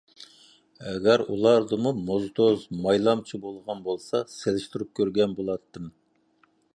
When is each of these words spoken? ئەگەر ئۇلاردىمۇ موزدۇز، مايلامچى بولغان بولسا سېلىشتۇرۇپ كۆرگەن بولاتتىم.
ئەگەر 0.91 1.23
ئۇلاردىمۇ 1.33 1.91
موزدۇز، 2.07 2.63
مايلامچى 2.85 3.41
بولغان 3.45 3.85
بولسا 3.91 4.23
سېلىشتۇرۇپ 4.39 4.91
كۆرگەن 5.01 5.37
بولاتتىم. 5.41 5.91